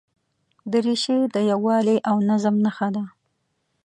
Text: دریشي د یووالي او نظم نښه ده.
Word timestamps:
دریشي 0.71 1.17
د 1.33 1.35
یووالي 1.51 1.97
او 2.09 2.15
نظم 2.29 2.55
نښه 2.65 2.87
ده. 2.95 3.03